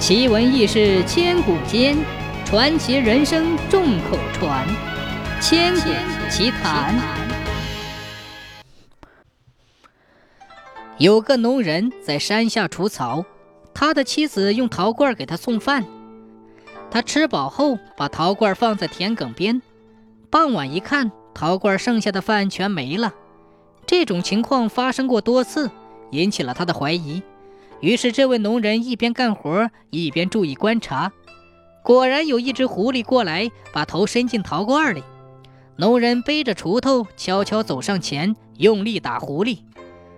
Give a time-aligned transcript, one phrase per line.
[0.00, 1.94] 奇闻异事千古间，
[2.46, 4.66] 传奇人生众口传。
[5.42, 5.90] 千古
[6.30, 6.98] 奇谈。
[10.96, 13.22] 有个农人在山下除草，
[13.74, 15.84] 他的妻子用陶罐给他送饭。
[16.90, 19.60] 他吃饱后，把陶罐放在田埂边。
[20.30, 23.12] 傍晚一看，陶罐剩下的饭全没了。
[23.84, 25.70] 这种情况发生过多次，
[26.12, 27.22] 引起了他的怀疑。
[27.80, 31.10] 于是，这位农人一边干活一边注意观察。
[31.82, 35.02] 果然，有一只狐狸过来，把头伸进陶罐里。
[35.76, 39.60] 农人背着锄头，悄悄走上前，用力打狐狸。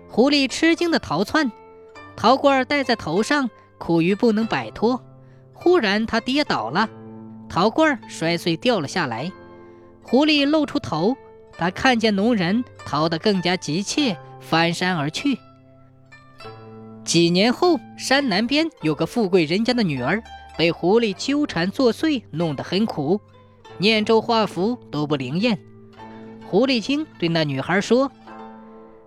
[0.09, 1.49] 狐狸吃惊地逃窜。
[2.17, 5.01] 陶罐戴在头上，苦于不能摆脱。
[5.53, 6.89] 忽然，他跌倒了，
[7.47, 9.31] 陶罐摔碎掉了下来。
[10.01, 11.15] 狐狸露出头，
[11.57, 15.39] 他看见农人，逃得更加急切，翻山而去。
[17.03, 20.23] 几年后，山南边有个富贵人家的女儿
[20.57, 23.19] 被狐狸纠缠作祟，弄得很苦，
[23.77, 25.59] 念咒画符都不灵验。
[26.47, 28.11] 狐狸精对那女孩说：“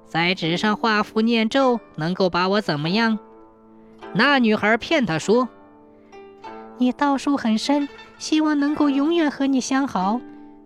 [0.07, 3.19] 在纸上画符念咒，能够把我怎么样？”
[4.13, 5.49] 那女孩骗他说
[6.79, 10.21] ：“你道术很深，希望能够永远和你相好。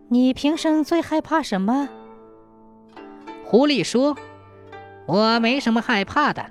[0.08, 1.88] 你平生最害怕什么？”
[3.44, 4.16] 狐狸说
[5.06, 6.50] ：“我没什么害怕的。”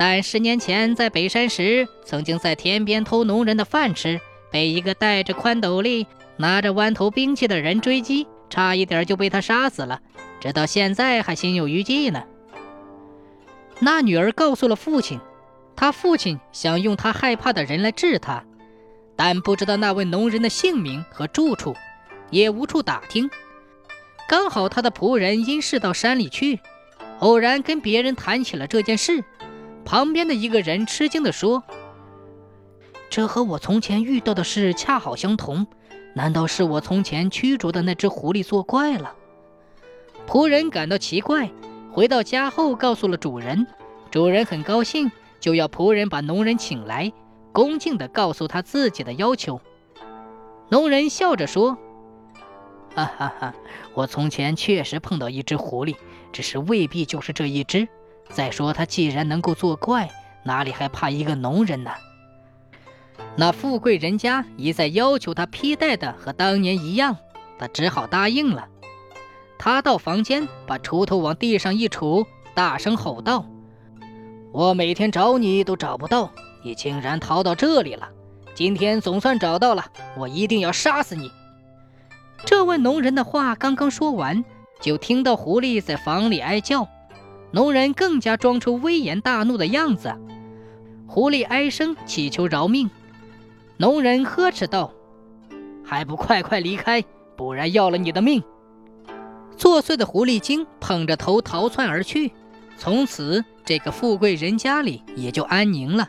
[0.00, 4.18] 但十年前在北山时，曾经在田边偷农人的饭吃，
[4.50, 6.06] 被一个戴着宽斗笠、
[6.38, 10.00] 拿着弯头兵器的人追击，差一点就被他杀死了，
[10.40, 12.22] 直到现在还心有余悸呢。
[13.80, 15.20] 那女儿告诉了父亲，
[15.76, 18.42] 他父亲想用他害怕的人来治他，
[19.16, 21.76] 但不知道那位农人的姓名和住处，
[22.30, 23.28] 也无处打听。
[24.26, 26.58] 刚好他的仆人因事到山里去，
[27.18, 29.22] 偶然跟别人谈起了这件事。
[29.84, 31.62] 旁边的一个人吃惊地说
[33.10, 35.66] ：“这和我从前遇到的事恰好相同，
[36.14, 39.14] 难道是我从前驱逐的那只狐狸作怪了？”
[40.28, 41.50] 仆人感到奇怪，
[41.92, 43.66] 回到家后告诉了主人，
[44.12, 45.10] 主人很高兴，
[45.40, 47.12] 就要仆人把农人请来，
[47.50, 49.60] 恭敬地告诉他自己的要求。
[50.68, 51.76] 农人笑着说
[52.94, 53.54] ：“哈哈哈，
[53.94, 55.96] 我从前确实碰到一只狐狸，
[56.32, 57.88] 只是未必就是这一只。”
[58.30, 60.08] 再说，他既然能够作怪，
[60.44, 61.90] 哪里还怕一个农人呢？
[63.36, 67.16] 那富贵人家一再要求他披戴的和当年一样，
[67.58, 68.66] 他只好答应了。
[69.58, 72.24] 他到房间，把锄头往地上一杵，
[72.54, 73.44] 大声吼道
[74.52, 76.30] ：“我每天找你都找不到，
[76.62, 78.08] 你竟然逃到这里了！
[78.54, 79.84] 今天总算找到了，
[80.16, 81.30] 我一定要杀死你！”
[82.46, 84.42] 这位农人的话刚刚说完，
[84.80, 86.88] 就听到狐狸在房里哀叫。
[87.52, 90.14] 农人更加装出威严大怒的样子，
[91.06, 92.90] 狐狸哀声祈求饶命。
[93.76, 94.92] 农人呵斥道
[95.84, 97.02] ：“还不快快离开，
[97.36, 98.42] 不然要了你的命！”
[99.56, 102.32] 作祟的狐狸精捧着头逃窜而去。
[102.76, 106.08] 从此，这个富贵人家里也就安宁了。